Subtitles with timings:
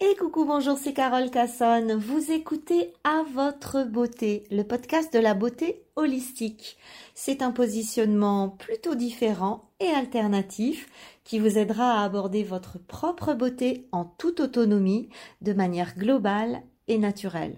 [0.00, 1.94] Et coucou, bonjour, c'est Carole Cassonne.
[1.94, 6.76] Vous écoutez À votre beauté, le podcast de la beauté holistique.
[7.14, 10.90] C'est un positionnement plutôt différent et alternatif
[11.22, 15.10] qui vous aidera à aborder votre propre beauté en toute autonomie,
[15.42, 17.56] de manière globale et naturelle.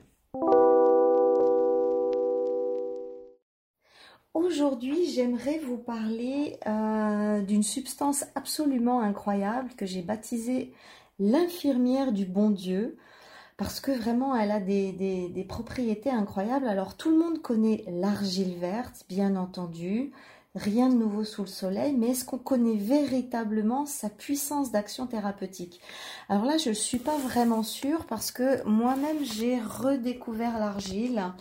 [4.34, 10.74] Aujourd'hui, j'aimerais vous parler euh, d'une substance absolument incroyable que j'ai baptisée
[11.18, 12.96] l'infirmière du bon Dieu,
[13.56, 16.68] parce que vraiment elle a des, propriétés incroyables.
[16.68, 20.12] Alors tout le monde connaît l'argile verte, bien entendu,
[20.54, 25.80] rien de nouveau sous le soleil, mais est-ce qu'on connaît véritablement sa puissance d'action thérapeutique?
[26.28, 31.32] Alors là, je ne suis pas vraiment sûre parce que moi-même, j'ai redécouvert l'argile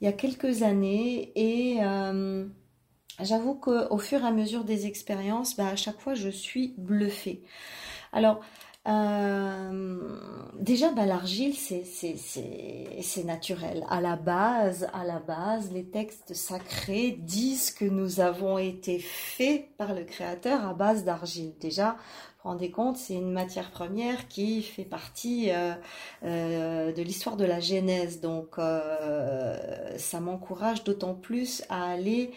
[0.00, 1.78] il y a quelques années et...
[1.82, 2.46] Euh,
[3.20, 7.42] j'avoue qu'au fur et à mesure des expériences, bah, à chaque fois, je suis bluffée.
[8.12, 8.40] Alors,
[8.88, 10.18] euh,
[10.58, 13.84] déjà, bah, l'argile, c'est naturel.
[13.88, 19.68] À la base, à la base, les textes sacrés disent que nous avons été faits
[19.76, 21.52] par le Créateur à base d'argile.
[21.60, 21.96] Déjà,
[22.42, 25.74] vous rendez compte, c'est une matière première qui fait partie euh,
[26.24, 28.20] euh, de l'histoire de la Genèse.
[28.20, 28.56] Donc,
[29.96, 32.32] ça m'encourage d'autant plus à aller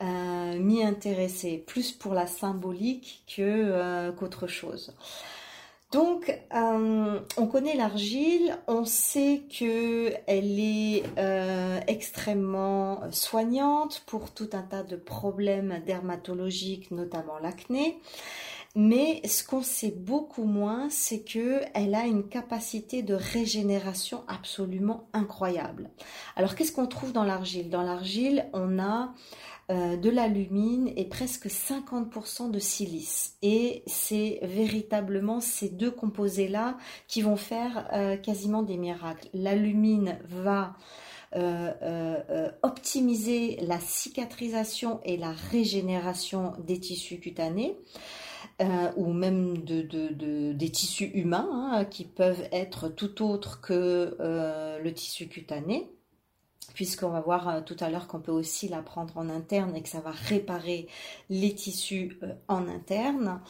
[0.00, 4.94] m'y intéresser, plus pour la symbolique que qu'autre chose.
[5.90, 14.60] Donc, euh, on connaît l'argile, on sait qu'elle est euh, extrêmement soignante pour tout un
[14.60, 17.98] tas de problèmes dermatologiques, notamment l'acné.
[18.76, 25.88] Mais ce qu'on sait beaucoup moins, c'est qu'elle a une capacité de régénération absolument incroyable.
[26.36, 27.70] Alors, qu'est-ce qu'on trouve dans l'argile?
[27.70, 29.14] Dans l'argile, on a
[29.70, 33.36] euh, de l'alumine et presque 50% de silice.
[33.42, 39.28] Et c'est véritablement ces deux composés-là qui vont faire euh, quasiment des miracles.
[39.34, 40.74] L'alumine va
[41.36, 47.76] euh, optimiser la cicatrisation et la régénération des tissus cutanés.
[48.96, 54.16] ou même de, des tissus humains hein, qui peuvent être tout autres que
[54.82, 55.90] le tissu cutané
[56.74, 59.82] puisqu'on va voir euh, tout à l'heure qu'on peut aussi la prendre en interne et
[59.82, 60.88] que ça va réparer
[61.30, 63.40] les tissus euh, en interne.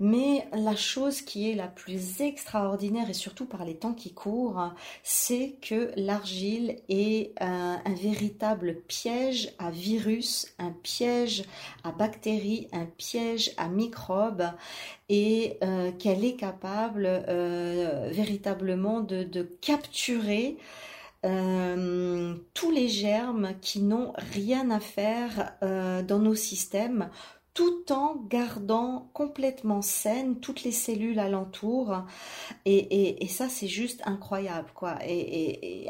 [0.00, 4.72] Mais la chose qui est la plus extraordinaire et surtout par les temps qui courent,
[5.02, 11.44] c'est que l'argile est un, véritable piège à virus, un piège
[11.82, 14.50] à bactéries, un piège à microbes
[15.08, 17.06] et euh, qu'elle est capable
[18.10, 20.56] véritablement de capturer
[21.26, 27.10] euh, tous les germes qui n'ont rien à faire euh, dans nos systèmes
[27.56, 32.04] tout en gardant complètement saines toutes les cellules alentour.
[32.66, 34.98] Et, et, ça, c'est juste incroyable, quoi.
[35.06, 35.88] Et,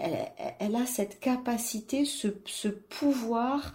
[0.60, 3.74] elle, a cette capacité, ce, ce pouvoir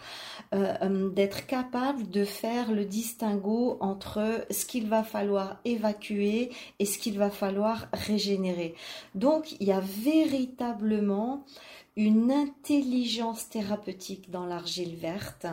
[0.54, 6.86] euh, euh, d'être capable de faire le distinguo entre ce qu'il va falloir évacuer et
[6.86, 8.74] ce qu'il va falloir régénérer.
[9.16, 11.46] Donc, il y a véritablement
[11.98, 15.46] une intelligence thérapeutique dans l'argile verte.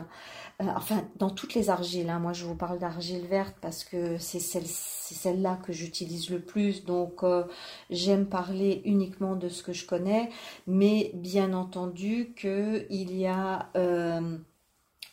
[0.60, 2.10] Euh, enfin dans toutes les argiles.
[2.10, 2.18] Hein.
[2.18, 6.84] Moi, je vous parle d'argile verte parce que c'est celle, celle-là que j'utilise le plus.
[6.84, 7.44] Donc, euh,
[7.90, 10.30] j'aime parler uniquement de ce que je connais,
[10.66, 14.36] mais bien entendu qu'il y a euh,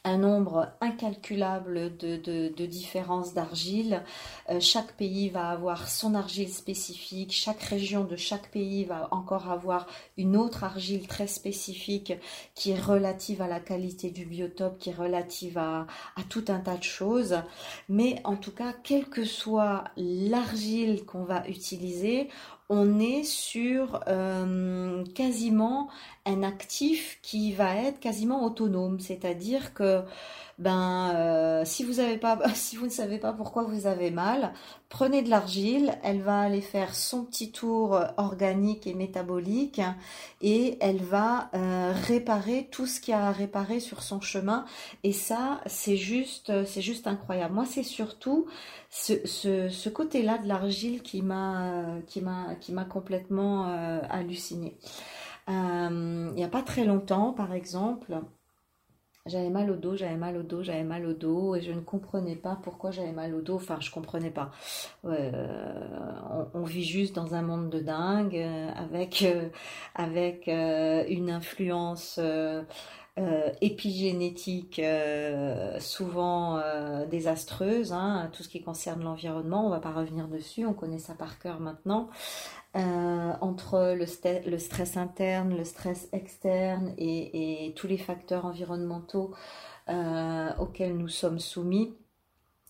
[0.05, 4.03] un nombre incalculable de, différences d'argile.
[4.49, 9.51] Euh, chaque pays va avoir son argile spécifique, chaque région de chaque pays va encore
[9.51, 12.13] avoir une autre argile très spécifique
[12.53, 16.59] qui est relative à la qualité du biotope, qui est relative à, à tout un
[16.59, 17.41] tas de choses.
[17.89, 22.29] Mais en tout cas, quelle que soit l'argile qu'on va utiliser,
[22.69, 25.89] on est sur euh, quasiment
[26.25, 30.01] un actif qui va être quasiment autonome, c'est-à-dire que
[30.57, 34.53] ben euh, si vous avez pas si vous ne savez pas pourquoi vous avez mal,
[34.89, 39.81] prenez de l'argile, elle va aller faire son petit tour organique et métabolique
[40.41, 44.65] et elle va euh, réparer tout ce qu'il y a à réparer sur son chemin
[45.03, 47.53] et ça c'est juste c'est juste incroyable.
[47.53, 48.45] Moi c'est surtout
[48.89, 54.77] ce, ce, côté-là de l'argile qui m'a qui m'a qui m'a complètement euh, halluciné.
[55.47, 58.19] Il n'y a pas très longtemps par exemple
[59.25, 61.79] j'avais mal au dos, j'avais mal au dos, j'avais mal au dos et je ne
[61.79, 63.55] comprenais pas pourquoi j'avais mal au dos.
[63.55, 64.51] Enfin, je comprenais pas.
[65.05, 65.47] Euh,
[66.53, 69.49] on, vit juste dans un monde de dingue euh, avec euh,
[69.95, 72.19] avec une influence
[73.61, 74.81] épigénétique
[75.79, 76.61] souvent
[77.09, 77.93] désastreuse.
[77.93, 80.65] Hein, tout ce qui concerne l'environnement, on va pas revenir dessus.
[80.65, 82.09] On connaît ça par cœur maintenant.
[82.73, 89.33] entre le, stress interne, le stress externe et, tous les facteurs environnementaux
[89.87, 91.95] auxquels nous sommes soumis,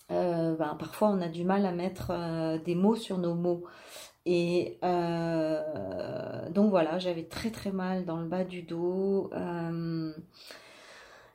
[0.09, 3.63] ben, parfois on a du mal à mettre des mots sur nos mots.
[4.25, 9.29] Et donc voilà, j'avais très très mal dans le bas du dos.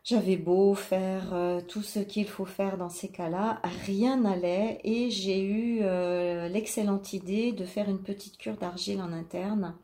[0.02, 5.10] J'avais beau faire euh, tout ce qu'il faut faire dans ces cas-là, rien n'allait et
[5.10, 9.76] j'ai eu euh, l'excellente idée de faire une petite cure d'argile en interne.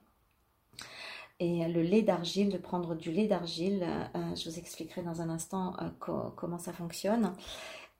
[1.38, 5.28] Et le lait d'argile, de prendre du lait d'argile, euh, je vous expliquerai dans un
[5.28, 7.32] instant comment ça fonctionne.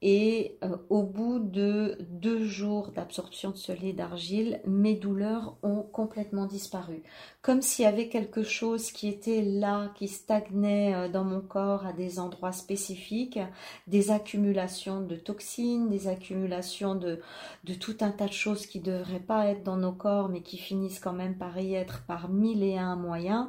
[0.03, 5.83] Et euh, au bout de deux jours d'absorption de ce lait d'argile, mes douleurs ont
[5.83, 7.03] complètement disparu.
[7.47, 11.87] Comme s'il y avait quelque chose qui était là, qui stagnait euh, dans mon corps
[11.87, 13.39] à des endroits spécifiques,
[13.87, 17.21] des accumulations de toxines, des accumulations de,
[17.63, 20.41] de tout un tas de choses qui ne devraient pas être dans nos corps, mais
[20.41, 23.47] qui finissent quand même par y être par mille et un moyens.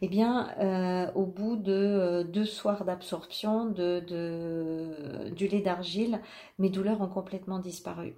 [0.00, 6.22] Eh bien, euh, au bout de deux soirs d'absorption de, du lait d'argile,
[6.58, 8.14] mes douleurs ont complètement disparu.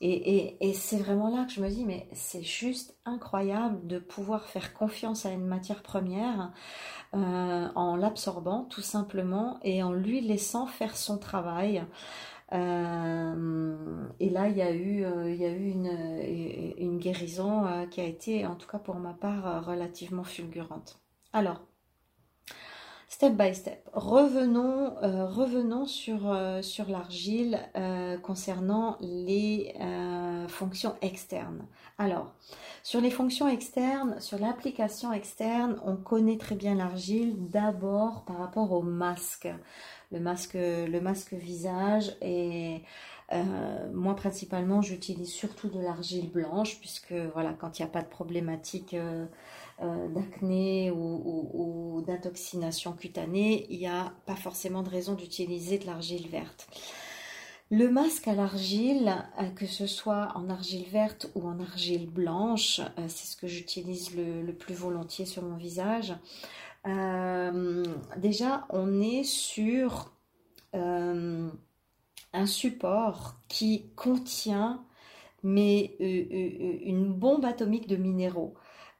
[0.00, 4.72] Et, c'est vraiment là que je me dis, mais c'est juste incroyable de pouvoir faire
[4.72, 6.52] confiance à une matière première
[7.14, 11.84] euh, en l'absorbant tout simplement et en lui laissant faire son travail.
[12.52, 17.88] Euh, et là, il y a eu, euh, il y a eu une, une guérison
[17.90, 21.00] qui a été, en tout cas pour ma part, relativement fulgurante.
[21.32, 21.60] Alors,
[23.10, 23.88] Step by step.
[23.94, 29.74] Revenons, euh, revenons sur, euh, sur l'argile euh, concernant les
[30.48, 31.66] fonctions externes.
[31.96, 32.34] Alors,
[32.82, 38.72] sur les fonctions externes, sur l'application externe, on connaît très bien l'argile d'abord par rapport
[38.72, 39.48] au masque.
[40.12, 42.82] Le masque, le masque visage et
[43.92, 48.08] moi principalement j'utilise surtout de l'argile blanche puisque voilà quand il n'y a pas de
[48.08, 49.26] problématique euh,
[49.80, 56.68] d'acné ou, d'intoxination cutanée, il n'y a pas forcément de raison d'utiliser de l'argile verte.
[57.70, 62.80] Le masque à l'argile, euh, que ce soit en argile verte ou en argile blanche,
[62.80, 66.14] euh, c'est ce que j'utilise le, plus volontiers sur mon visage.
[68.16, 70.12] déjà, on est sur
[70.72, 74.84] un support qui contient
[75.42, 78.54] mais, une bombe atomique de minéraux.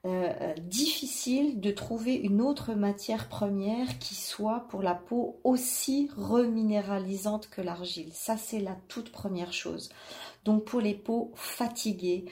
[0.09, 6.09] Euh, euh, difficile de trouver une autre matière première qui soit pour la peau aussi
[6.17, 8.09] reminéralisante que l'argile.
[8.13, 9.91] Ça, c'est la toute première chose.
[10.47, 12.25] Donc pour les peaux fatiguées,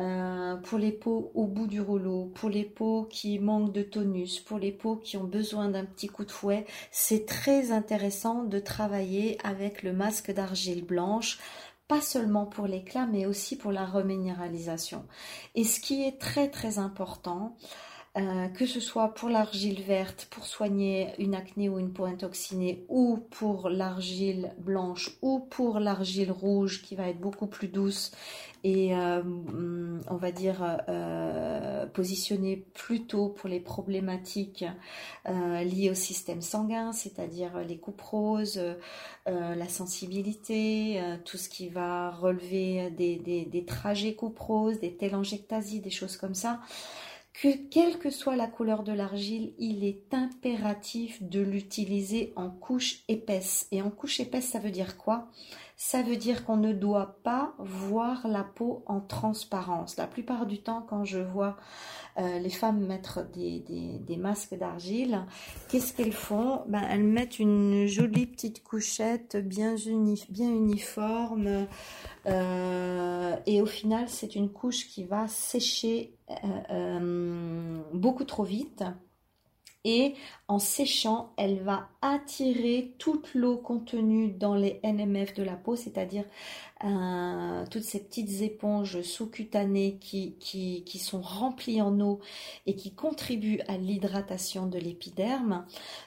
[0.00, 4.40] euh, pour les peaux au bout du rouleau, pour les peaux qui manquent de tonus,
[4.40, 8.58] pour les peaux qui ont besoin d'un petit coup de fouet, c'est très intéressant de
[8.58, 11.38] travailler avec le masque d'argile blanche
[11.88, 15.06] pas seulement pour l'éclat, mais aussi pour la reminéralisation.
[15.54, 17.56] Et ce qui est très très important,
[18.16, 22.84] euh, que ce soit pour l'argile verte pour soigner une acné ou une peau intoxinée,
[22.88, 28.12] ou pour l'argile blanche, ou pour l'argile rouge qui va être beaucoup plus douce
[28.62, 29.20] et euh,
[30.08, 34.64] on va dire euh, positionnée plutôt pour les problématiques
[35.26, 38.60] liées au système sanguin, c'est-à-dire les coupes roses,
[39.26, 45.90] la sensibilité, tout ce qui va relever des, des, trajets coupes roses, des télangiectasies, des
[45.90, 46.60] choses comme ça
[47.34, 53.00] que quelle que soit la couleur de l'argile, il est impératif de l'utiliser en couche
[53.08, 53.66] épaisse.
[53.72, 55.28] Et en couche épaisse, ça veut dire quoi?
[55.76, 59.96] Ça veut dire qu'on ne doit pas voir la peau en transparence.
[59.96, 61.56] La plupart du temps, quand je vois
[62.16, 63.58] euh, les femmes mettre des,
[64.00, 65.26] des, masques d'argile,
[65.68, 66.62] qu'est-ce qu'elles font?
[66.68, 69.74] Ben, Elles mettent une jolie petite couchette bien,
[70.28, 71.66] bien uniforme.
[72.26, 76.16] Euh, et au final, c'est une couche qui va sécher
[76.70, 78.84] euh, beaucoup trop vite
[79.84, 80.14] et
[80.48, 86.24] en séchant, elle va attirer toute l'eau contenue dans les NMF de la peau, c'est-à-dire
[86.84, 92.20] euh, toutes ces petites éponges sous-cutanées qui, qui, qui, sont remplies en eau
[92.66, 95.64] et qui contribuent à l'hydratation de l'épiderme.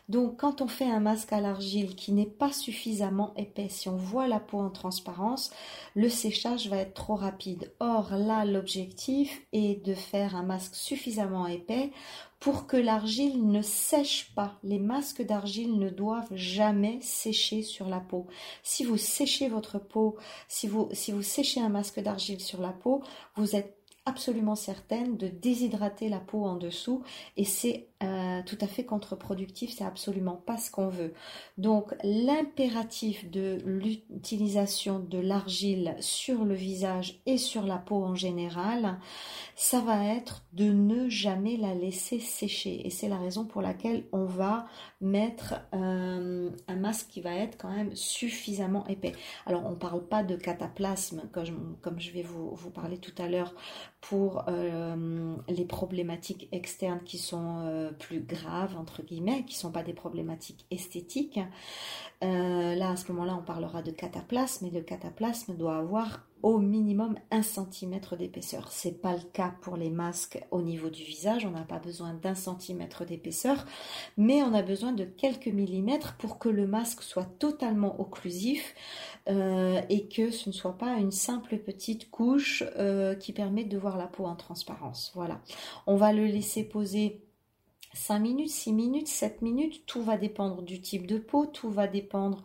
[0.07, 3.95] Donc quand on fait un masque à l'argile qui n'est pas suffisamment épais, si on
[3.95, 5.51] voit la peau en transparence,
[5.95, 7.71] le séchage va être trop rapide.
[7.79, 11.91] Or là, l'objectif est de faire un masque suffisamment épais
[12.39, 14.57] pour que l'argile ne sèche pas.
[14.63, 18.27] Les masques d'argile ne doivent jamais sécher sur la peau.
[18.63, 20.17] Si vous séchez votre peau,
[20.47, 23.01] si vous, si vous séchez un masque d'argile sur la peau,
[23.35, 23.76] vous êtes
[24.07, 27.03] absolument certaine de déshydrater la peau en dessous
[27.35, 31.13] et c'est euh, tout à fait contre-productif, c'est absolument pas ce qu'on veut.
[31.57, 38.99] Donc l'impératif de l'utilisation de l'argile sur le visage et sur la peau en général,
[39.55, 44.05] ça va être de ne jamais la laisser sécher et c'est la raison pour laquelle
[44.11, 44.67] on va
[45.01, 49.13] mettre euh, un masque qui va être quand même suffisamment épais.
[49.47, 51.23] Alors on parle pas de cataplasme
[51.81, 53.55] comme je, vais vous, vous parler tout à l'heure
[54.01, 59.71] pour euh, les problématiques externes qui sont euh, plus graves, entre guillemets, qui ne sont
[59.71, 61.39] pas des problématiques esthétiques.
[62.23, 66.59] Euh, là, à ce moment-là, on parlera de cataplasme, et le cataplasme doit avoir au
[66.59, 68.71] minimum un centimètre d'épaisseur.
[68.71, 72.13] C'est pas le cas pour les masques au niveau du visage, on n'a pas besoin
[72.13, 73.65] d'un centimètre d'épaisseur,
[74.17, 78.75] mais on a besoin de quelques millimètres pour que le masque soit totalement occlusif
[79.29, 83.77] euh, et que ce ne soit pas une simple petite couche euh, qui permet de
[83.77, 85.11] voir la peau en transparence.
[85.15, 85.41] Voilà.
[85.87, 87.26] On va le laisser poser
[87.97, 91.87] 5 minutes, 6 minutes, 7 minutes, tout va dépendre du type de peau, tout va
[91.87, 92.43] dépendre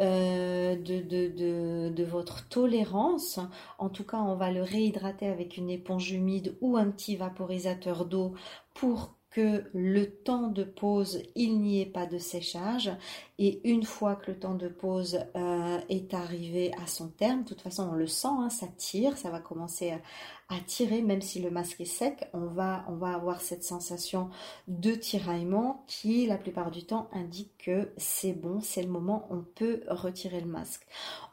[0.00, 3.40] euh, de, votre tolérance.
[3.78, 8.04] En tout cas, on va le réhydrater avec une éponge humide ou un petit vaporisateur
[8.04, 8.34] d'eau
[8.74, 12.90] pour que le temps de pause, il n'y ait pas de séchage.
[13.38, 17.48] Et une fois que le temps de pause euh, est arrivé à son terme, de
[17.48, 20.00] toute façon on le sent, hein, ça tire, ça va commencer à,
[20.58, 24.30] tirer, même si le masque est sec, on va, on va avoir cette sensation
[24.66, 29.42] de tiraillement qui, la plupart du temps, indique que c'est bon, c'est le moment, on
[29.42, 30.86] peut retirer le masque.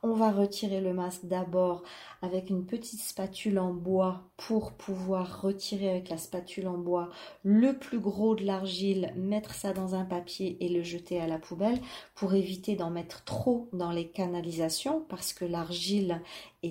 [0.03, 1.81] On va retirer le masque d'abord
[2.21, 7.09] avec une petite spatule en bois pour pouvoir retirer avec la spatule en bois
[7.43, 11.39] le plus gros de l'argile, mettre ça dans un papier et le jeter à la
[11.39, 11.79] poubelle
[12.15, 16.21] pour éviter d'en mettre trop dans les canalisations parce que l'argile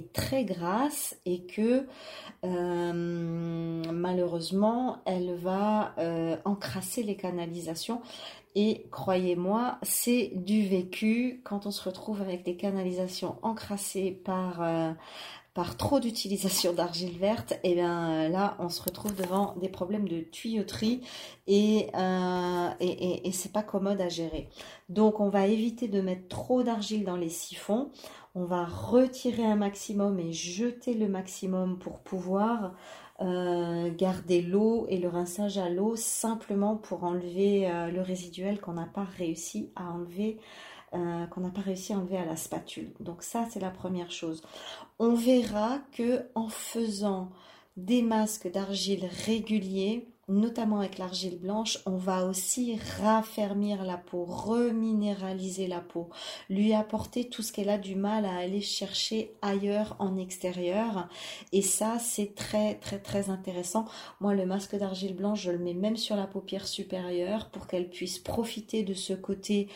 [0.03, 1.87] très grasse et que
[2.45, 8.01] euh, malheureusement elle va euh, encrasser les canalisations
[8.55, 14.93] et croyez-moi c'est du vécu quand on se retrouve avec des canalisations encrassées par euh,
[15.55, 20.07] par trop d'utilisation d'argile verte, et eh bien là on se retrouve devant des problèmes
[20.07, 21.01] de tuyauterie
[21.47, 21.89] et,
[22.79, 24.51] et c'est pas commode à gérer.
[24.91, 27.91] Donc on va éviter de mettre trop d'argile dans les siphons.
[28.39, 32.75] On va retirer un maximum et jeter le maximum pour pouvoir
[33.23, 38.75] euh, garder l'eau et le rinçage à l'eau simplement pour enlever euh, le résiduel qu'on
[38.75, 40.37] n'a pas réussi à enlever
[40.93, 42.93] euh, qu'on n'a pas réussi à enlever à la spatule.
[43.01, 44.43] Donc ça, c'est la première chose.
[44.99, 47.31] On verra que en faisant
[47.79, 55.67] des masques d'argile réguliers, notamment avec l'argile blanche, on va aussi raffermir la peau, reminéraliser
[55.69, 56.09] la peau,
[56.51, 61.09] lui apporter tout ce qu'elle a du mal à aller chercher ailleurs en extérieur.
[61.53, 63.87] Et ça, c'est très très très intéressant.
[64.21, 67.89] Moi, le masque d'argile blanche, je le mets même sur la paupière supérieure pour qu'elle
[67.89, 69.69] puisse profiter de ce côté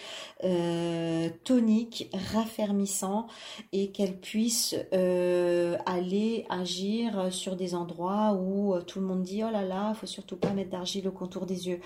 [0.45, 3.29] euh, tonique, raffermissant
[3.73, 9.45] et qu'elle puisse euh, aller agir sur des endroits où euh, tout le monde dit
[9.45, 11.81] oh là là, faut surtout pas mettre d'argile au contour des yeux.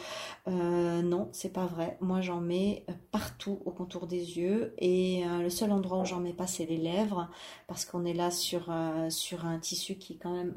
[0.49, 1.97] Euh, non, c'est pas vrai.
[2.01, 4.75] Moi, j'en mets partout au contour des yeux.
[4.79, 7.29] Et euh, le seul endroit où j'en mets pas, c'est les lèvres.
[7.67, 10.55] Parce qu'on est là sur, euh, sur un tissu qui est quand même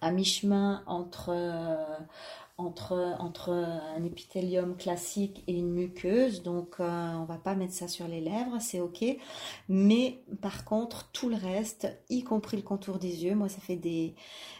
[0.00, 1.34] à mi-chemin entre
[2.58, 7.72] entre, entre un épithélium classique et une muqueuse, donc on euh, on va pas mettre
[7.72, 9.04] ça sur les lèvres, c'est ok.
[9.68, 13.76] Mais par contre, tout le reste, y compris le contour des yeux, moi ça fait
[13.76, 14.14] des,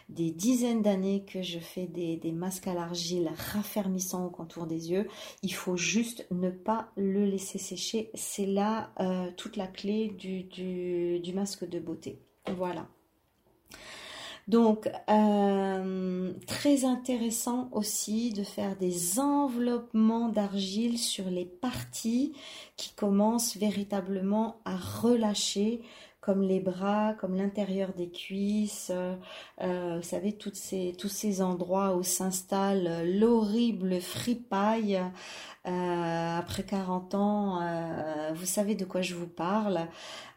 [0.07, 4.91] des dizaines d'années que je fais des, des masques à l'argile raffermissants au contour des
[4.91, 5.07] yeux.
[5.43, 8.11] Il faut juste ne pas le laisser sécher.
[8.13, 12.21] C'est là euh, toute la clé du, du, du masque de beauté.
[12.55, 12.87] Voilà.
[14.49, 22.33] Donc, euh, très intéressant aussi de faire des enveloppements d'argile sur les parties
[22.75, 25.83] qui commencent véritablement à relâcher
[26.19, 32.01] comme les bras, comme l'intérieur des cuisses, euh, vous savez, ces, tous ces endroits où
[32.01, 34.99] s'installe l'horrible fripaille
[35.67, 39.87] euh, après 40 ans, euh, vous savez de quoi je vous parle.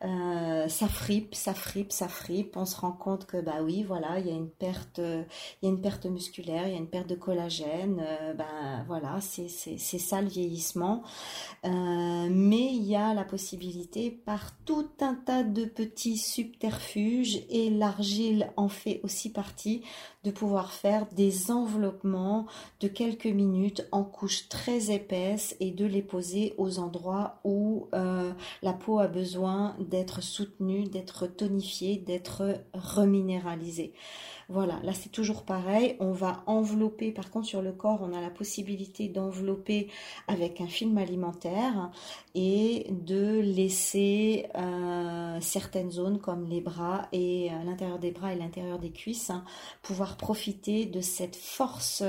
[0.04, 2.56] Euh, ça fripe, ça fripe, ça fripe.
[2.56, 5.26] On se rend compte que bah oui, voilà, il y a une perte, il
[5.62, 8.02] y a une perte musculaire, il y a une perte de collagène.
[8.36, 11.02] ben voilà, c'est ça le vieillissement.
[11.64, 18.52] mais il y a la possibilité par tout un tas de petits subterfuges et l'argile
[18.56, 19.82] en fait aussi partie
[20.24, 22.46] de pouvoir faire des enveloppements
[22.80, 24.90] de quelques minutes en couches très
[25.60, 31.26] et de les poser aux endroits où euh, la peau a besoin d'être soutenue, d'être
[31.26, 33.92] tonifiée, d'être reminéralisée.
[34.48, 35.96] Voilà, là c'est toujours pareil.
[36.00, 39.88] On va envelopper, par contre sur le corps, on a la possibilité d'envelopper
[40.28, 41.90] avec un film alimentaire
[42.34, 48.36] et de laisser euh, certaines zones comme les bras et euh, l'intérieur des bras et
[48.36, 49.44] l'intérieur des cuisses hein,
[49.82, 52.02] pouvoir profiter de cette force,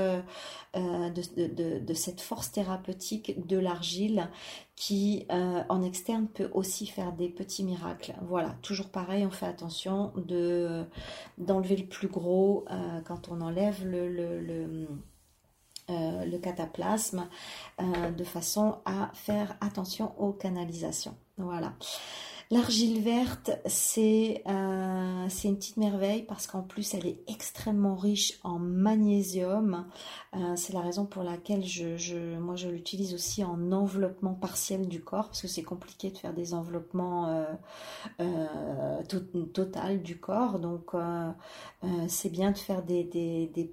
[0.74, 2.93] de, cette force thérapeutique
[3.36, 4.28] de l'argile
[4.76, 8.14] qui en externe peut aussi faire des petits miracles.
[8.22, 10.84] Voilà, toujours pareil, on fait attention de
[11.38, 12.64] d'enlever le plus gros
[13.04, 14.88] quand on enlève le, le
[15.90, 17.28] euh, le cataplasme
[17.78, 21.14] euh, de façon à faire attention aux canalisations.
[21.36, 21.74] Voilà.
[22.50, 28.58] L'argile verte, euh, c'est une petite merveille parce qu'en plus, elle est extrêmement riche en
[28.58, 29.86] magnésium.
[30.36, 35.02] Euh, c'est la raison pour laquelle je, moi, je l'utilise aussi en enveloppement partiel du
[35.02, 37.46] corps parce que c'est compliqué de faire des enveloppements
[38.20, 39.02] euh,
[39.54, 40.58] total du corps.
[40.58, 40.92] Donc,
[42.08, 43.04] c'est bien de faire des,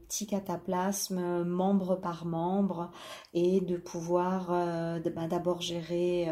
[0.08, 2.90] petits cataplasmes membre par membre
[3.34, 6.30] et de pouvoir ben, d'abord gérer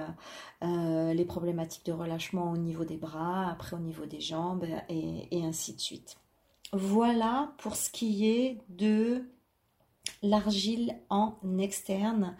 [0.62, 5.44] euh, les problématiques de relâchement au niveau des bras, après au niveau des jambes et,
[5.44, 6.18] ainsi de suite.
[6.74, 9.24] Voilà pour ce qui est de
[10.22, 12.36] l'argile en externe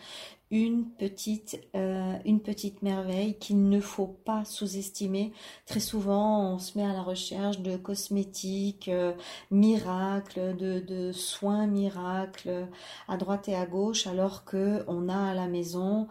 [0.52, 5.32] une petite, euh, une petite merveille qu'il ne faut pas sous-estimer.
[5.68, 9.14] Très souvent, on se met à la recherche de cosmétiques euh,
[9.52, 12.68] miracles, de, soins miracles
[13.08, 16.08] à droite et à gauche, alors que on a à la maison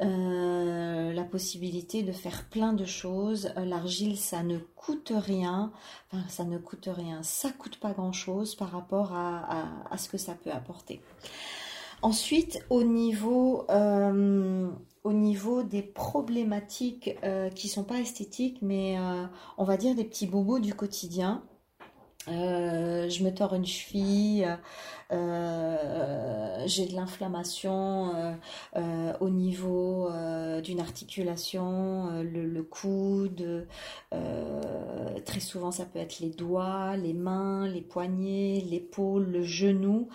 [0.00, 3.52] euh, la possibilité de faire plein de choses.
[3.56, 5.70] L'argile, ça ne coûte rien.
[6.10, 7.22] Enfin, ça ne coûte rien.
[7.22, 11.02] Ça coûte pas grand-chose par rapport à ce que ça peut apporter.
[12.02, 14.68] Ensuite, au niveau, euh,
[15.04, 19.24] au niveau des problématiques euh, qui sont pas esthétiques, mais euh,
[19.56, 21.44] on va dire des petits bobos du quotidien.
[22.28, 24.58] Euh, je me tords une cheville,
[25.12, 28.36] euh, j'ai de l'inflammation
[28.76, 30.08] euh, au niveau
[30.62, 33.66] d'une articulation, le, coude,
[35.24, 40.08] très souvent ça peut être les doigts, les mains, les poignets, l'épaule, le genou.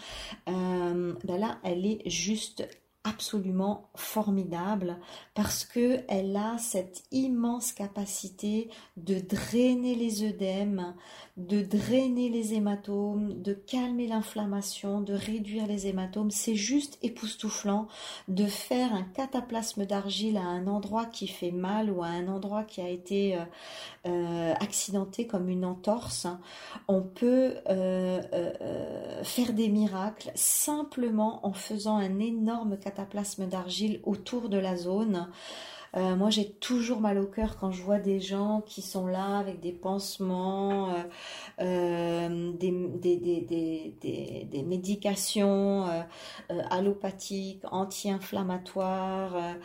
[0.46, 2.68] Ben là, elle est juste
[3.08, 4.98] absolument formidable
[5.34, 10.94] parce que elle a cette immense capacité de drainer les œdèmes,
[11.38, 16.32] de drainer les hématomes, de calmer l'inflammation, de réduire les hématomes.
[16.32, 17.88] C'est juste époustouflant
[18.28, 22.64] de faire un cataplasme d'argile à un endroit qui fait mal ou à un endroit
[22.64, 23.44] qui a été euh,
[24.08, 26.28] euh, accidenté comme une entorse.
[26.88, 34.50] On peut euh, faire des miracles simplement en faisant un énorme cataplasme plasme d'argile autour
[34.50, 35.28] de la zone.
[35.96, 39.38] Euh, moi, j'ai toujours mal au cœur quand je vois des gens qui sont là
[39.38, 41.04] avec des pansements, euh,
[41.62, 42.72] euh, des,
[44.52, 45.86] des, médications
[46.70, 49.56] allopathiques, anti-inflammatoires,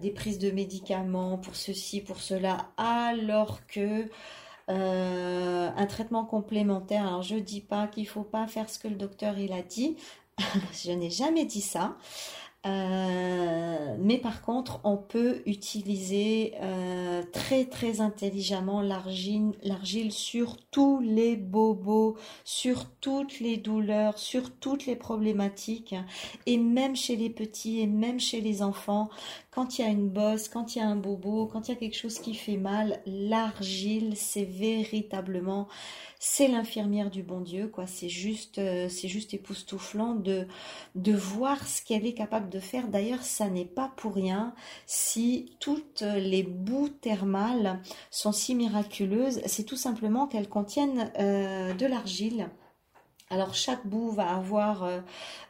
[0.00, 4.08] des prises de médicaments pour ceci, pour cela, alors que
[4.68, 7.06] un traitement complémentaire.
[7.06, 9.96] Alors, je dis pas qu'il faut pas faire ce que le docteur il a dit.
[10.84, 11.96] je n'ai jamais dit ça.
[12.66, 21.36] Euh, mais par contre, on peut utiliser euh, très très intelligemment l'argile, sur tous les
[21.36, 25.94] bobos, sur toutes les douleurs, sur toutes les problématiques,
[26.46, 29.10] et même chez les petits et même chez les enfants.
[29.50, 31.74] Quand il y a une bosse, quand il y a un bobo, quand il y
[31.74, 35.68] a quelque chose qui fait mal, l'argile, c'est véritablement
[36.18, 37.86] c'est l'infirmière du bon Dieu, quoi.
[37.86, 40.46] C'est juste, euh, c'est juste époustouflant de,
[40.94, 42.88] de voir ce qu'elle est capable de faire.
[42.88, 44.54] D'ailleurs, ça n'est pas pour rien
[44.86, 49.40] si toutes les boues thermales sont si miraculeuses.
[49.46, 52.48] C'est tout simplement qu'elles contiennent euh, de l'argile.
[53.28, 55.00] Alors chaque boue va avoir euh,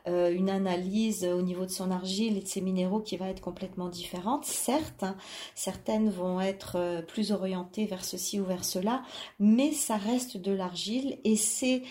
[0.09, 3.43] euh, une analyse au niveau de son argile et de ses minéraux qui va être
[3.43, 4.47] complètement différente.
[4.47, 5.15] Certes, hein,
[5.55, 9.03] certaines vont être euh, plus orientées vers ceci ou vers cela,
[9.39, 11.83] mais ça reste de l'argile et c'est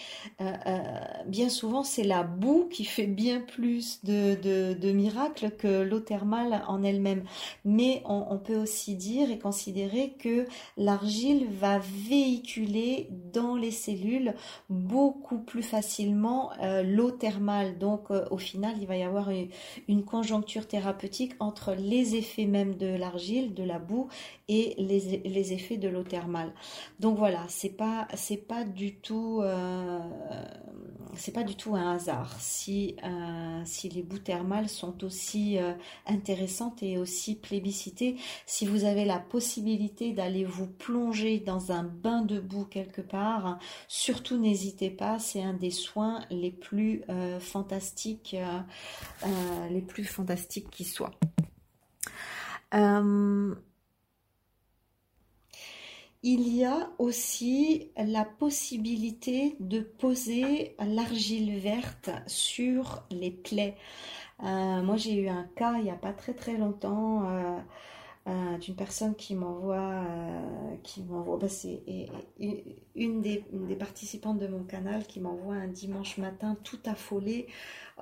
[1.27, 6.83] bien souvent c'est la boue qui fait bien plus de, miracles que l'eau thermale en
[6.83, 7.23] elle-même.
[7.63, 14.33] Mais on, on peut aussi dire et considérer que l'argile va véhiculer dans les cellules
[14.69, 17.77] beaucoup plus facilement facilement euh, l'eau thermale.
[17.77, 19.29] Donc euh, au final, il va y avoir
[19.89, 24.07] une, conjoncture thérapeutique entre les effets même de l'argile, de la boue
[24.47, 26.53] et les, effets de l'eau thermale.
[27.01, 29.41] Donc voilà, c'est pas c'est pas du tout
[31.17, 32.95] c'est pas du tout un hasard si
[33.65, 35.57] si les boues thermales sont aussi
[36.05, 38.17] intéressantes et aussi plébiscitées.
[38.45, 43.59] Si vous avez la possibilité d'aller vous plonger dans un bain de boue quelque part,
[43.87, 48.59] surtout n'hésitez pas, c'est un des soins les plus euh, fantastiques, euh,
[49.25, 51.11] euh, les plus fantastiques qui soient.
[56.25, 63.77] Il y a aussi la possibilité de poser l'argile verte sur les plaies.
[64.41, 67.23] moi, j'ai eu un cas il n'y a pas très très longtemps
[68.27, 71.83] euh, d'une personne qui m'envoie, euh, qui m'envoie, bah, c'est
[72.95, 73.45] une des,
[73.77, 77.45] participantes de mon canal qui m'envoie un dimanche matin tout affolé.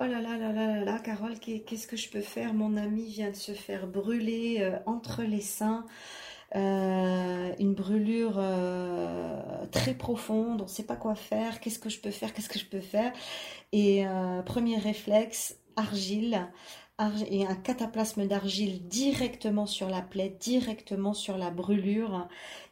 [0.00, 2.54] Oh là là là là là là, Carole, qu'est-ce que je peux faire?
[2.54, 5.84] Mon ami vient de se faire brûler euh, entre les seins.
[6.54, 8.40] Une brûlure
[9.72, 12.58] très profonde, on ne sait pas quoi faire, qu'est-ce que je peux faire, qu'est-ce que
[12.58, 13.12] je peux faire.
[13.72, 14.04] Et
[14.46, 16.48] premier réflexe, argile
[17.28, 22.28] et un cataplasme d'argile directement sur la plaie, directement sur la brûlure.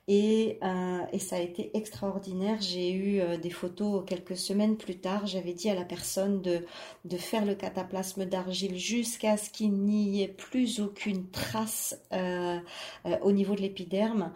[0.08, 2.60] Et, euh, et ça a été extraordinaire.
[2.60, 5.26] J'ai eu euh, des photos quelques semaines plus tard.
[5.26, 6.64] J'avais dit à la personne de,
[7.16, 12.58] faire le cataplasme d'argile jusqu'à ce qu'il n'y ait plus aucune trace euh,
[13.22, 14.32] au niveau de l'épiderme.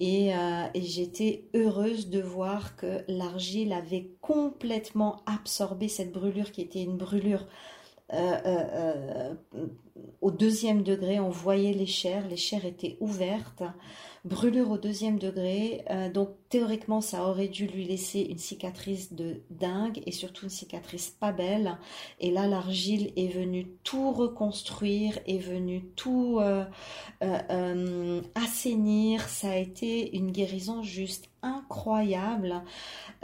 [0.00, 0.32] Et
[0.74, 7.46] j'étais heureuse de voir que l'argile avait complètement absorbé cette brûlure qui était une brûlure
[8.12, 9.66] euh, euh, euh,
[10.20, 13.62] au deuxième degré, on voyait les chairs, les chairs étaient ouvertes,
[14.24, 20.02] brûlure au deuxième degré, donc théoriquement ça aurait dû lui laisser une cicatrice de dingue
[20.04, 21.78] et surtout une cicatrice pas belle.
[22.18, 26.38] Et là l'argile est venue tout reconstruire, est venue tout
[28.34, 32.62] assainir, ça a été une guérison juste incroyable.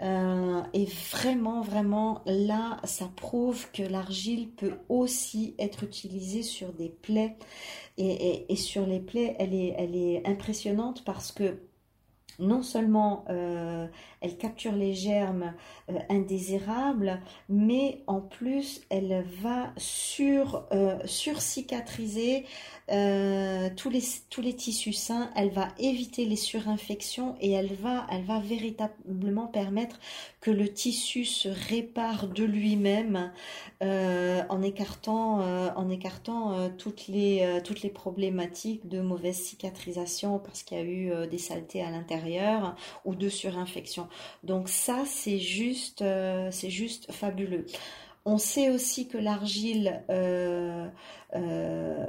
[0.02, 6.88] Euh, et vraiment, vraiment, là, ça prouve que l'argile peut aussi être utilisée sur des
[6.88, 7.36] plaies.
[7.98, 11.58] Et, sur les plaies, elle est, elle est impressionnante parce que
[12.38, 13.86] non seulement euh,
[14.26, 15.54] elle capture les germes
[15.90, 20.66] euh, indésirables, mais en plus elle va sur,
[21.04, 22.44] sur cicatriser
[22.88, 28.06] euh, tous, les, tissus sains, elle va éviter les surinfections et elle va,
[28.40, 29.98] véritablement permettre
[30.40, 33.32] que le tissu se répare de lui-même
[33.82, 41.26] euh, en écartant, euh, toutes les problématiques de mauvaise cicatrisation parce qu'il y a eu
[41.26, 44.08] des saletés à l'intérieur ou de surinfection.
[44.44, 46.04] Donc ça, c'est juste,
[46.50, 47.66] c'est juste fabuleux.
[48.28, 50.88] On sait aussi que l'argile euh,
[51.36, 52.06] euh,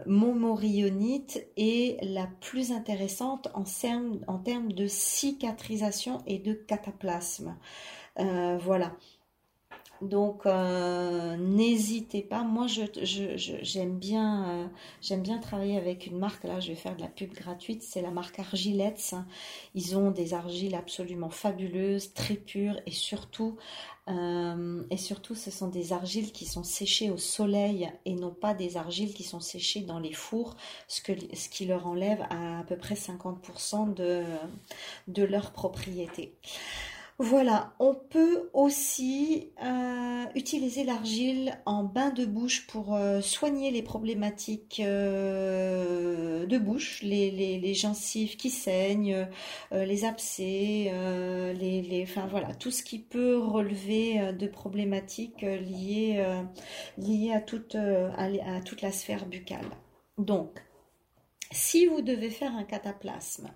[1.57, 3.65] est la plus intéressante en,
[4.39, 7.55] termes, de cicatrisation et de cataplasme.
[8.19, 8.93] Euh, voilà.
[10.01, 12.43] Donc n'hésitez pas.
[12.43, 14.69] Moi, j'aime bien,
[15.01, 16.43] j'aime bien travailler avec une marque.
[16.43, 17.83] Là, je vais faire de la pub gratuite.
[17.83, 19.15] C'est la marque Argilettes.
[19.75, 23.57] Ils ont des argiles absolument fabuleuses, très pures et surtout
[24.09, 28.53] euh, et surtout, ce sont des argiles qui sont séchées au soleil et non pas
[28.53, 30.55] des argiles qui sont séchées dans les fours,
[30.87, 34.23] ce, qui leur enlève à, peu près 50% de,
[35.07, 36.33] de leur propriété.
[37.19, 43.81] Voilà, on peut aussi euh, utiliser l'argile en bain de bouche pour euh, soigner les
[43.81, 49.27] problématiques euh, de bouche, les, gencives qui saignent,
[49.71, 50.91] les abcès,
[52.03, 56.23] enfin voilà, tout ce qui peut relever de problématiques liées,
[57.33, 59.65] à toute la sphère buccale.
[60.19, 60.59] Donc,
[61.51, 63.49] si vous devez faire un cataplasme,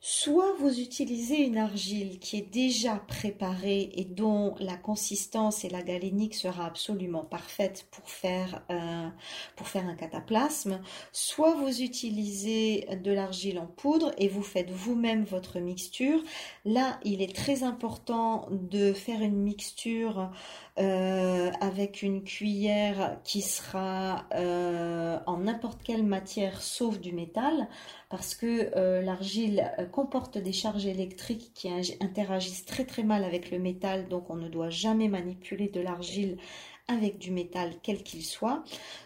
[0.00, 5.82] Soit vous utilisez une argile qui est déjà préparée et dont la consistance et la
[5.82, 9.08] galénique sera absolument parfaite pour faire, euh,
[9.56, 10.80] pour faire un cataplasme,
[11.10, 16.22] soit vous utilisez de l'argile en poudre et vous faites vous-même votre mixture.
[16.64, 20.30] Là, il est très important de faire une mixture
[20.78, 27.68] euh, avec une cuillère qui sera euh, en n'importe quelle matière sauf du métal
[28.10, 31.68] parce que euh, l'argile comporte des charges électriques qui
[32.00, 36.38] interagissent très très mal avec le métal donc on ne doit jamais manipuler de l'argile
[36.88, 38.64] avec du métal quel qu'il soit.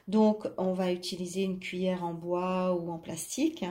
[0.09, 3.65] Donc on va utiliser une cuillère en bois ou en plastique.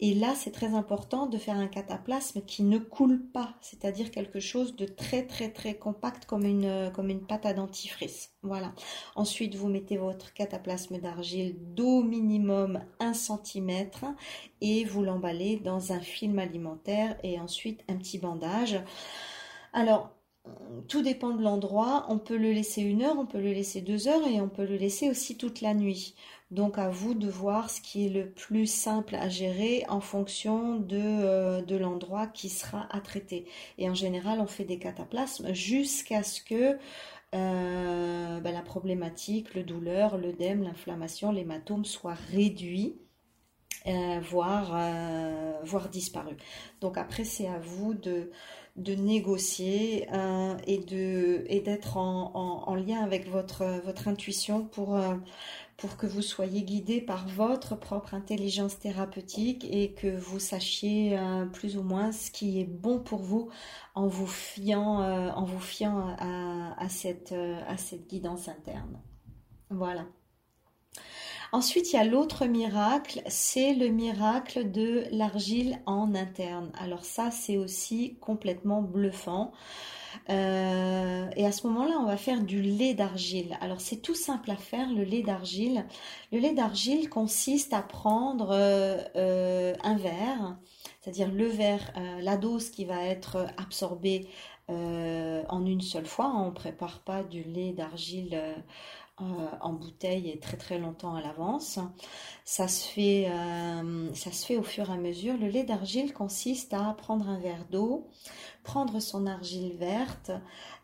[0.00, 4.40] Et là c'est très important de faire un cataplasme qui ne coule pas, c'est-à-dire quelque
[4.40, 8.32] chose de très très très compact comme une, pâte à dentifrice.
[8.42, 8.74] Voilà.
[9.14, 13.86] Ensuite vous mettez votre cataplasme d'argile d'au minimum 1 cm
[14.60, 18.82] et vous l'emballez dans un film alimentaire et ensuite un petit bandage.
[19.72, 20.10] Alors,
[20.88, 22.06] tout dépend de l'endroit.
[22.08, 24.66] On peut le laisser une heure, on peut le laisser deux heures et on peut
[24.66, 26.14] le laisser aussi toute la nuit.
[26.50, 30.76] Donc à vous de voir ce qui est le plus simple à gérer en fonction
[30.76, 33.46] de, euh, l'endroit qui sera à traiter.
[33.78, 36.76] Et en général, on fait des cataplasmes jusqu'à ce que
[37.34, 42.98] euh, ben, la problématique, le douleur, l'œdème, l'inflammation, l'hématome soient réduits.
[43.88, 44.78] Euh, voire,
[45.64, 46.36] voire disparu.
[46.80, 48.30] Donc après, c'est à vous de,
[48.76, 50.78] de négocier euh, et
[51.60, 52.32] d'être en,
[52.66, 55.16] en, lien avec votre intuition pour euh,
[55.76, 61.44] pour que vous soyez guidé par votre propre intelligence thérapeutique et que vous sachiez euh,
[61.44, 63.50] plus ou moins ce qui est bon pour vous
[63.94, 69.00] en vous fiant en vous fiant à, à à cette guidance interne.
[69.68, 70.06] Voilà.
[71.52, 76.72] Ensuite, il y a l'autre miracle, c'est le miracle de l'argile en interne.
[76.80, 79.52] Alors ça, c'est aussi complètement bluffant.
[80.30, 83.58] Euh, et à ce moment-là, on va faire du lait d'argile.
[83.60, 85.84] Alors c'est tout simple à faire, le lait d'argile.
[86.32, 90.56] Le lait d'argile consiste à prendre euh, euh, un verre,
[91.00, 94.26] c'est-à-dire le verre, la dose qui va être absorbée
[94.68, 96.32] en une seule fois.
[96.34, 98.40] On ne prépare pas du lait d'argile
[99.22, 101.78] euh, en bouteille et très très longtemps à l'avance.
[102.44, 105.36] Ça se fait, euh, ça se fait au fur et à mesure.
[105.36, 108.08] Le lait d'argile consiste à prendre un verre d'eau,
[108.62, 110.30] prendre son argile verte,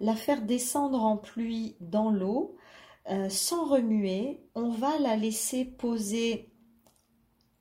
[0.00, 2.56] la faire descendre en pluie dans l'eau,
[3.10, 4.42] euh, sans remuer.
[4.54, 6.52] On va la laisser poser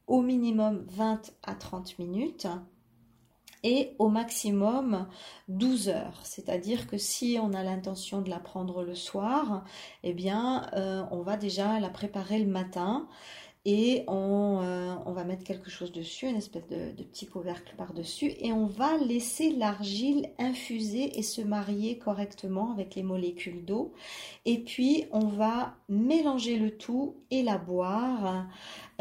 [0.07, 2.47] au minimum 20 à 30 minutes
[3.63, 5.07] et au maximum
[5.47, 6.19] 12 heures.
[6.23, 9.63] C'est-à-dire que si on a l'intention de la prendre le soir,
[10.03, 13.07] eh bien, euh, on va déjà la préparer le matin
[13.69, 18.53] et euh, on, va mettre quelque chose dessus, une espèce de, petit couvercle par-dessus, et
[18.53, 23.91] on va laisser l'argile infuser et se marier correctement avec les molécules d'eau.
[24.45, 28.47] Et puis on va mélanger le tout et la boire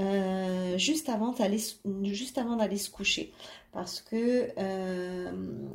[0.00, 3.32] euh, juste avant d'aller se coucher
[3.76, 5.30] parce que euh,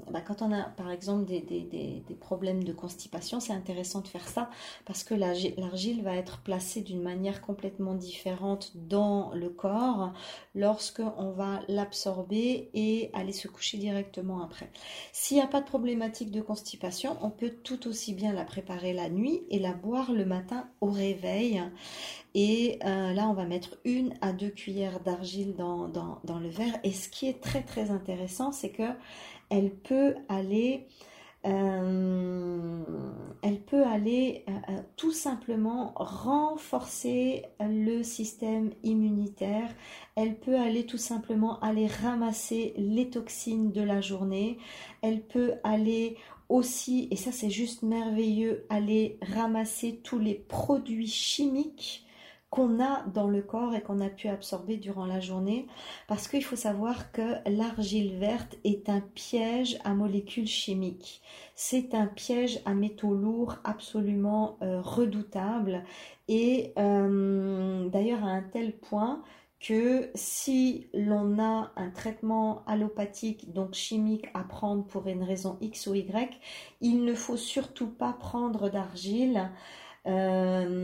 [0.10, 4.50] bah, quand on a par exemple des, problèmes de constipation, c'est intéressant de faire ça
[4.86, 10.14] parce que l'argile va être placée d'une manière complètement différente dans le corps
[10.56, 14.72] lorsque on va l'absorber et aller se coucher directement après.
[15.14, 18.94] S'il n'y a pas de problématique de constipation, on peut tout aussi bien la préparer
[18.94, 21.62] la nuit et la boire le matin au réveil
[22.34, 26.80] et euh, là, on va mettre une à deux cuillères d'argile dans, le verre.
[26.84, 28.90] Et ce qui est très très intéressant, c'est que
[29.50, 30.88] elle peut aller,
[31.46, 32.84] euh,
[33.42, 39.70] elle peut aller euh, tout simplement renforcer le système immunitaire.
[40.16, 44.58] Elle peut aller tout simplement aller ramasser les toxines de la journée.
[45.02, 46.16] Elle peut aller
[46.48, 52.06] aussi, et ça c'est juste merveilleux, aller ramasser tous les produits chimiques
[52.52, 55.68] qu'on a dans le corps et qu'on a pu absorber durant la journée,
[56.08, 61.22] parce qu'il faut savoir que l'argile verte est un piège à molécules chimiques.
[61.56, 65.84] C'est un piège à métaux lourds absolument euh, redoutable
[66.28, 69.24] et euh, d'ailleurs à un tel point
[69.62, 75.88] que si l'on a un traitement allopathique, donc chimique, à prendre pour une raison X
[75.88, 76.38] ou Y,
[76.82, 79.52] il ne faut surtout pas prendre d'argile
[80.08, 80.81] euh,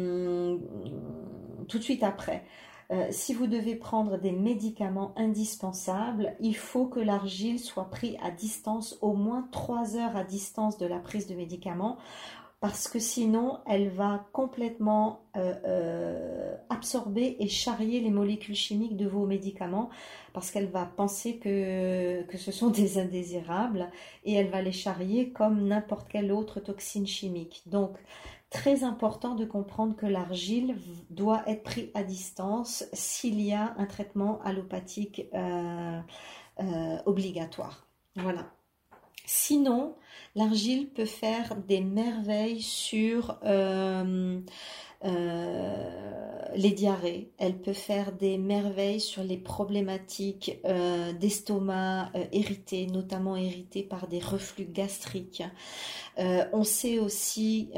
[1.67, 2.43] tout de suite après.
[2.89, 8.31] Euh, si vous devez prendre des médicaments indispensables, il faut que l'argile soit prise à
[8.31, 11.97] distance, au moins 3 heures à distance de la prise de médicaments,
[12.61, 19.25] parce que sinon elle va complètement euh, absorber et charrier les molécules chimiques de vos
[19.25, 19.89] médicaments,
[20.31, 23.91] parce qu'elle va penser que, que ce sont des indésirables
[24.23, 27.63] et elle va les charrier comme n'importe quelle autre toxine chimique.
[27.65, 27.97] Donc
[28.49, 30.77] Très important de comprendre que l'argile
[31.09, 35.99] doit être pris à distance s'il y a un traitement allopathique euh,
[36.61, 37.87] euh, obligatoire.
[38.15, 38.49] Voilà.
[39.25, 39.97] Sinon,
[40.35, 44.39] l'argile peut faire des merveilles sur, euh,
[45.03, 47.31] les diarrhées.
[47.37, 54.19] Elle peut faire des merveilles sur les problématiques euh, d'estomac euh, notamment irrité par des
[54.19, 55.43] reflux gastriques.
[56.17, 57.69] on sait aussi,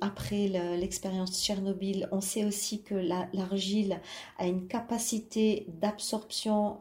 [0.00, 2.94] après l'expérience Tchernobyl, on sait aussi que
[3.32, 4.00] l'argile
[4.38, 6.78] a une capacité d'absorption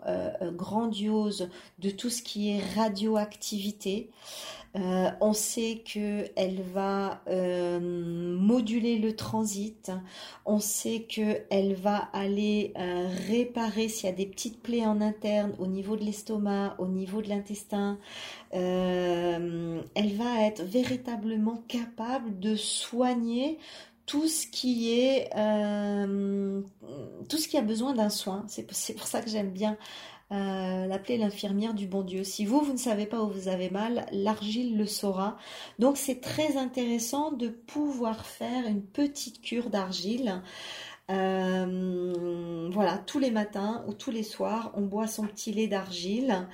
[0.53, 4.09] grandiose de tout ce qui est radioactivité.
[4.77, 7.79] Euh, on sait qu'elle va euh,
[8.37, 9.91] moduler le transit.
[10.45, 15.53] On sait qu'elle va aller euh, réparer s'il y a des petites plaies en interne
[15.59, 17.99] au niveau de l'estomac, au niveau de l'intestin.
[18.51, 23.57] elle va être véritablement capable de soigner
[24.05, 25.29] tout ce qui est
[27.29, 28.45] tout ce qui a besoin d'un soin.
[28.47, 29.77] C'est pour ça que j'aime bien
[30.31, 32.23] euh, l'appeler l'infirmière du bon Dieu.
[32.23, 35.37] Si vous, vous ne savez pas où vous avez mal, l'argile le saura.
[35.77, 40.41] Donc c'est très intéressant de pouvoir faire une petite cure d'argile.
[41.09, 46.47] Euh, voilà, tous les matins ou tous les soirs, on boit son petit lait d'argile.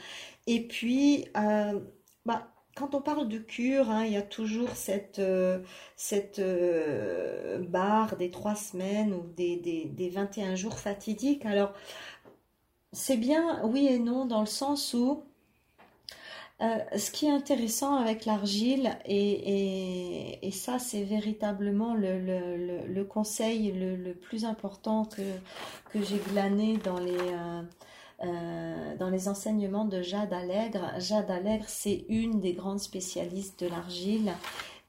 [0.48, 1.80] Et puis, euh,
[2.26, 5.22] bah, quand on parle de cure, hein, il y a toujours cette,
[5.96, 6.42] cette
[7.70, 11.46] barre des trois semaines ou des, des, des 21 jours fatidiques.
[11.46, 11.74] Alors,
[12.94, 15.24] c'est bien, oui et non, dans le sens où
[16.60, 24.44] euh, ce qui est intéressant avec l'argile, et, ça c'est véritablement le, conseil le, plus
[24.44, 25.22] important que,
[25.94, 27.62] j'ai glané dans les, euh,
[28.24, 30.94] euh, dans les enseignements de Jade Allègre.
[30.98, 34.34] Jade Allègre, c'est une des grandes spécialistes de l'argile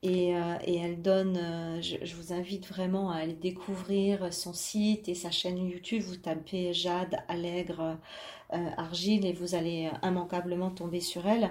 [0.02, 5.58] et, elle donne, je, vous invite vraiment à aller découvrir son site et sa chaîne
[5.58, 6.02] YouTube.
[6.02, 7.98] Vous tapez Jade Allègre
[8.50, 11.50] Argile et vous allez immanquablement tomber sur elle.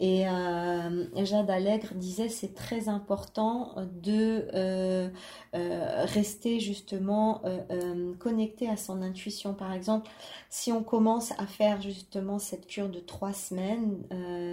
[0.00, 5.10] Et euh, Jade Allègre disait c'est très important de euh,
[5.54, 7.42] euh, rester justement
[8.18, 9.52] connecté à son intuition.
[9.52, 10.10] Par exemple,
[10.48, 13.98] si on commence à faire justement cette cure de trois semaines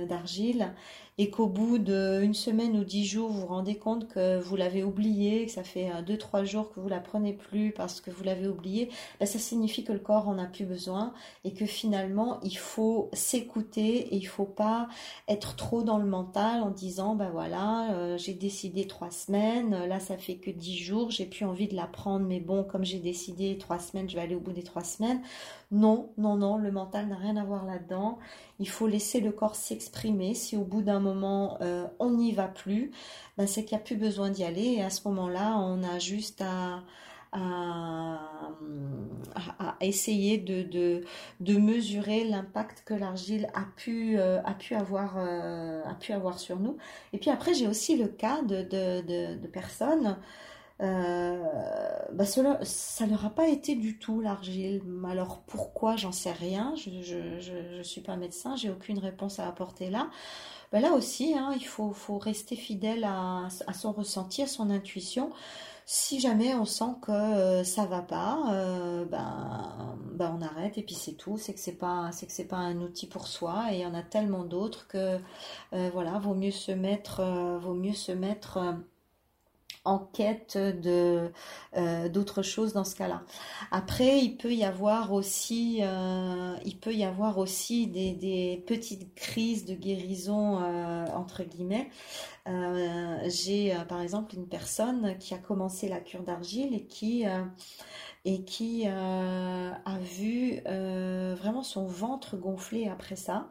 [0.08, 0.74] d'argile
[1.18, 4.84] et qu'au bout d'une semaine ou dix jours, vous vous rendez compte que vous l'avez
[4.84, 8.24] oublié, que ça fait deux, trois jours que vous la prenez plus parce que vous
[8.24, 12.40] l'avez oublié, ben, ça signifie que le corps en a plus besoin et que finalement,
[12.42, 14.88] il faut s'écouter et il faut pas
[15.28, 20.00] être trop dans le mental en disant ben voilà euh, j'ai décidé trois semaines là
[20.00, 23.00] ça fait que dix jours j'ai plus envie de la prendre mais bon comme j'ai
[23.00, 25.22] décidé trois semaines je vais aller au bout des trois semaines.
[25.72, 28.18] Non non non le mental n'a rien à voir là-dedans.
[28.60, 30.34] Il faut laisser le corps s'exprimer.
[30.34, 32.92] Si au bout d'un moment euh, on n'y va plus
[33.38, 34.78] ben, c'est qu'il n'y a plus besoin d'y aller.
[34.78, 36.82] Et à ce moment là on a juste à
[37.32, 38.30] à,
[39.82, 41.04] essayer de,
[41.40, 46.40] de, mesurer l'impact que l'argile a pu, euh, a, pu avoir, euh, a pu avoir
[46.40, 46.78] sur nous.
[47.14, 50.18] Et puis après, j'ai aussi le cas de, de, personnes,
[50.82, 51.44] euh,
[52.12, 52.42] bah ça
[53.06, 54.82] ne leur a pas été du tout l'argile.
[55.10, 56.74] Alors pourquoi, j'en sais rien.
[56.76, 60.10] Je ne suis pas médecin, j'ai aucune réponse à apporter là.
[60.72, 64.70] Bah là aussi, hein, il faut, faut, rester fidèle à, à son ressenti, à son
[64.70, 65.32] intuition.
[65.90, 70.84] Si jamais on sent que euh, ça va pas, euh, ben, ben, on arrête et
[70.84, 71.38] puis c'est tout.
[71.38, 73.86] C'est que c'est pas, c'est que c'est pas un outil pour soi et il y
[73.86, 75.18] en a tellement d'autres que
[75.74, 77.24] euh, voilà, vaut mieux se mettre,
[77.62, 78.60] vaut mieux se mettre
[79.88, 81.32] en quête de
[81.76, 83.24] euh, d'autres choses dans ce cas-là.
[83.72, 89.66] Après, il peut y avoir aussi, euh, il peut y avoir aussi des, petites crises
[89.66, 91.90] de guérison euh, entre guillemets.
[93.28, 97.26] J'ai par exemple une personne qui a commencé la cure d'argile et qui
[98.26, 103.50] et qui a vu vraiment son ventre gonfler après ça.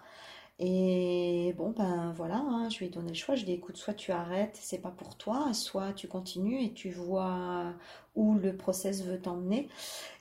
[0.59, 3.35] Et bon, ben voilà, hein, je lui ai donné le choix.
[3.35, 6.62] Je lui ai dit, écoute, soit tu arrêtes, c'est pas pour toi, soit tu continues
[6.64, 7.75] et tu vois
[8.14, 9.69] où le process veut t'emmener.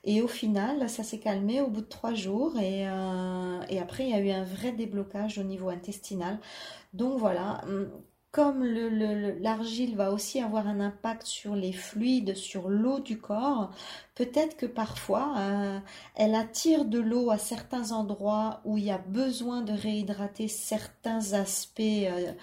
[0.03, 4.09] Et au final, ça s'est calmé au bout de trois jours et, euh, après, il
[4.11, 6.39] y a eu un vrai déblocage au niveau intestinal.
[6.93, 7.89] Donc voilà, hum,
[8.35, 13.71] comme l'argile va aussi avoir un impact sur les fluides, sur l'eau du corps,
[14.13, 15.79] peut-être que parfois euh,
[16.15, 21.31] elle attire de l'eau à certains endroits où il y a besoin de réhydrater certains
[21.31, 22.33] aspects euh,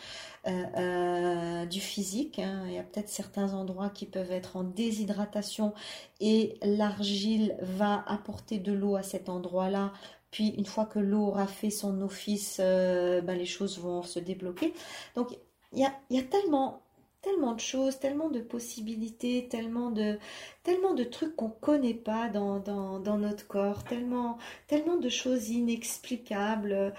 [0.46, 2.38] euh, du physique.
[2.38, 2.62] Hein.
[2.68, 5.74] Il y a peut-être certains endroits qui peuvent être en déshydratation
[6.20, 9.92] et l'argile va apporter de l'eau à cet endroit-là
[10.30, 14.72] puis une fois que l'eau aura fait son office, ben, les choses vont se débloquer.
[15.14, 15.36] Donc
[15.72, 15.80] il
[16.10, 16.82] y a, tellement,
[17.22, 20.18] tellement de choses, tellement de possibilités, tellement de,
[20.64, 26.94] tellement de trucs qu'on ne connaît pas dans, notre corps, tellement, tellement de choses inexplicables.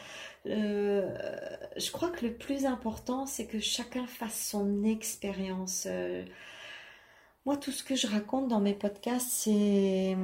[0.48, 1.16] Euh,
[1.78, 5.86] je crois que le plus important, c'est que chacun fasse son expérience.
[5.90, 6.26] Euh,
[7.46, 10.18] Moi, tout ce que je raconte dans mes podcasts, c'est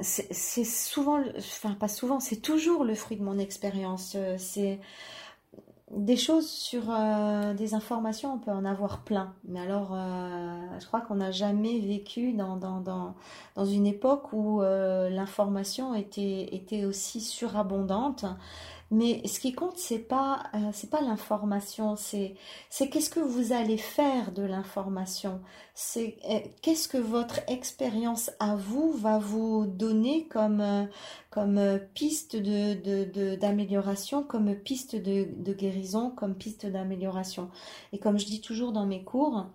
[0.00, 4.16] c'est souvent, enfin pas souvent, c'est toujours le fruit de mon expérience.
[4.38, 4.80] C'est
[5.92, 9.34] des choses sur euh, des informations, on peut en avoir plein.
[9.46, 13.14] Mais alors, euh, je crois qu'on n'a jamais vécu dans, dans, dans,
[13.56, 18.24] dans, une époque où euh, l'information était, était aussi surabondante.
[18.92, 22.34] Mais ce qui compte, c'est pas euh, pas l'information, c'est
[22.70, 25.40] qu'est-ce que vous allez faire de l'information.
[25.74, 30.84] C'est euh, qu'est-ce que votre expérience à vous va vous donner comme euh,
[31.30, 37.50] comme piste de d'amélioration, comme piste de, de guérison, comme piste d'amélioration.
[37.94, 39.46] Et comme je dis toujours dans mes cours,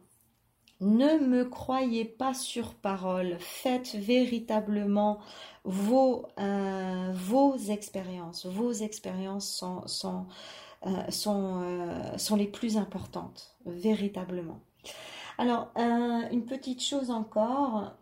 [0.79, 5.19] ne me croyez pas sur parole, faites véritablement
[5.63, 7.13] vos, euh,
[7.69, 8.45] expériences.
[8.45, 10.21] Vos expériences euh,
[10.85, 14.59] euh, sont, les plus importantes, véritablement.
[15.37, 17.93] Alors, une petite chose encore,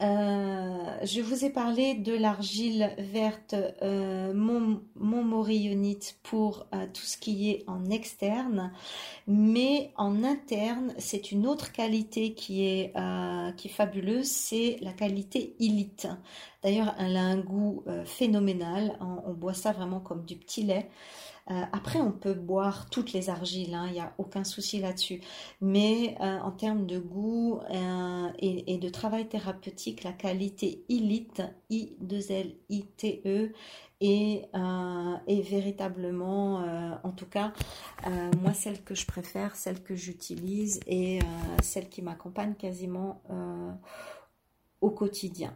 [0.00, 7.50] euh, je vous ai parlé de l'argile verte euh, Montmorillonite pour euh, tout ce qui
[7.50, 8.72] est en externe,
[9.26, 14.92] mais en interne, c'est une autre qualité qui est, euh, qui est fabuleuse, c'est la
[14.92, 16.06] qualité illite.
[16.62, 20.88] D'ailleurs, elle a un goût phénoménal, on, on, boit ça vraiment comme du petit lait.
[21.50, 25.20] Euh, après, on peut boire toutes les argiles, hein, il n'y a aucun souci là-dessus.
[25.60, 33.52] Mais euh, en termes de goût euh, et, de travail thérapeutique, la qualité ILIT, I-2-L-I-T-E,
[34.00, 34.48] est,
[35.26, 36.62] est véritablement,
[37.02, 37.52] en tout cas,
[38.40, 41.18] moi, celle que je préfère, celle que j'utilise et
[41.62, 43.20] celle qui m'accompagne quasiment
[44.80, 45.52] au quotidien.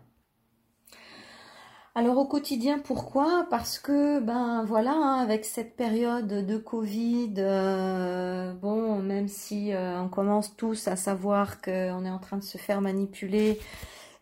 [1.94, 3.46] Alors au quotidien, pourquoi?
[3.50, 10.00] Parce que ben voilà, hein, avec cette période de Covid, euh, bon, même si euh,
[10.00, 13.58] on commence tous à savoir qu'on est en train de se faire manipuler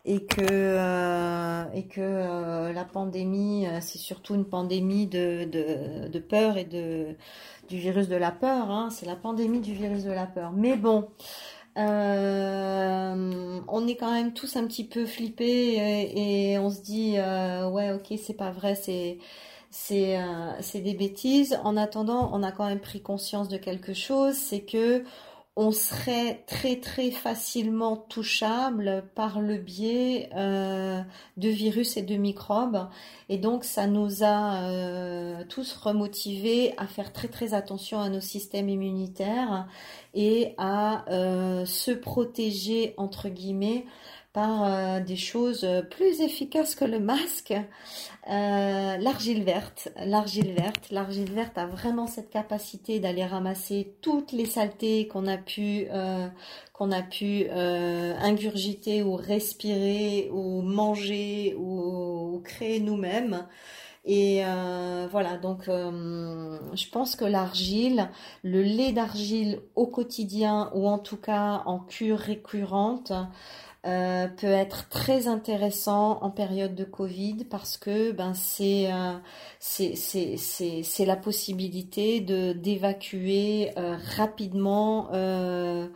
[0.03, 6.65] et que euh, et que la pandémie, c'est surtout une pandémie de, de, peur et
[6.65, 7.15] de
[7.69, 8.69] du virus de la peur.
[8.69, 10.51] Hein, c'est la pandémie du virus de la peur.
[10.51, 11.07] Mais bon.
[11.77, 17.69] Euh, on est quand même tous un petit peu flippés et, on se dit euh,
[17.69, 19.19] ouais ok c'est pas vrai c'est
[19.69, 21.59] c'est euh, c'est des bêtises.
[21.63, 25.03] En attendant, on a quand même pris conscience de quelque chose, c'est que
[25.57, 31.01] on serait très très facilement touchable par le biais euh,
[31.35, 32.87] de virus et de microbes.
[33.27, 38.21] Et donc ça nous a euh, tous remotivés à faire très très attention à nos
[38.21, 39.67] systèmes immunitaires
[40.13, 43.85] et à euh, se protéger entre guillemets
[44.33, 47.53] par euh, des choses plus efficaces que le masque.
[48.29, 54.45] Euh, l'argile verte, l'argile verte, l'argile verte a vraiment cette capacité d'aller ramasser toutes les
[54.45, 56.27] saletés qu'on a pu euh,
[56.73, 63.45] qu'on a pu ingurgiter ou respirer ou manger ou, créer nous-mêmes.
[64.03, 64.41] Et
[65.11, 68.09] voilà, donc je pense que l'argile,
[68.43, 73.13] le lait d'argile au quotidien ou en tout cas en cure récurrente,
[73.87, 79.17] euh, peut être très intéressant en période de Covid parce que ben c'est euh,
[79.59, 85.87] c'est la possibilité de d'évacuer euh, rapidement euh,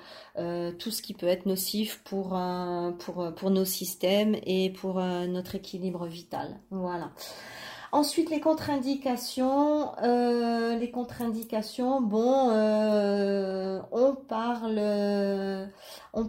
[0.79, 2.39] tout ce qui peut être nocif pour
[2.97, 6.59] pour pour nos systèmes et pour notre équilibre vital.
[6.71, 7.11] Voilà.
[7.91, 9.95] Ensuite, les contre-indications.
[10.03, 14.79] Euh, les contre-indications, bon, euh, on parle,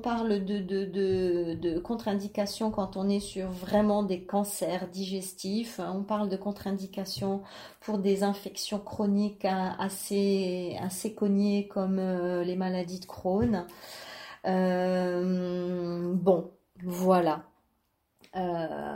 [0.03, 5.81] parle de, de, contre-indications quand on est sur vraiment des cancers digestifs.
[5.81, 7.43] On parle de contre-indications
[7.81, 10.77] pour des infections chroniques assez,
[11.17, 13.67] cognées comme euh, les maladies de Crohn.
[14.45, 16.51] bon,
[16.85, 17.45] voilà.
[18.37, 18.96] Euh,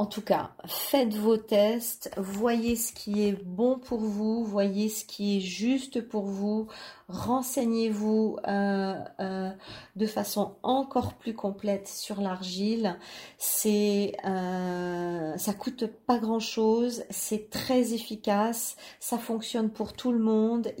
[0.00, 5.04] en tout cas, faites vos tests, voyez ce qui est bon pour vous, voyez ce
[5.04, 6.68] qui est juste pour vous,
[7.08, 9.50] renseignez-vous euh, euh,
[9.96, 12.98] de façon encore plus complète sur l'argile.
[13.36, 20.72] C'est, ça coûte pas grand chose, c'est très efficace, ça fonctionne pour tout le monde.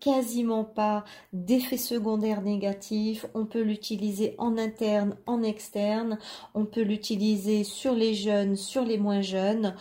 [0.00, 3.26] Quasiment pas d'effets secondaires négatifs.
[3.34, 6.18] On peut l'utiliser en interne, en externe.
[6.54, 9.74] On peut l'utiliser sur les jeunes, sur les moins jeunes.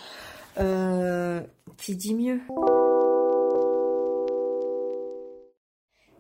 [0.60, 1.42] Euh,
[1.78, 2.42] qui dit mieux?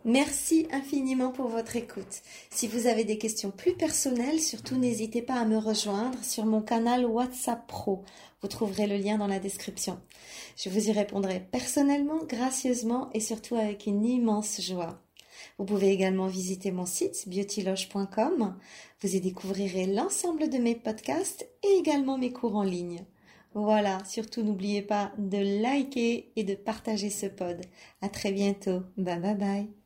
[0.07, 2.21] Merci infiniment pour votre écoute.
[2.49, 6.61] Si vous avez des questions plus personnelles, surtout n'hésitez pas à me rejoindre sur mon
[6.61, 8.05] canal WhatsApp Pro.
[8.41, 9.99] Vous trouverez le lien dans la description.
[10.55, 15.01] Je vous y répondrai personnellement, gracieusement et surtout avec une immense joie.
[15.57, 18.55] Vous pouvez également visiter mon site beautyloge.com.
[19.01, 23.05] Vous y découvrirez l'ensemble de mes podcasts et également mes cours en ligne.
[23.53, 27.59] Voilà, surtout n'oubliez pas de liker et de partager ce pod.
[28.01, 28.81] À très bientôt.
[28.97, 29.76] Bye bye bye.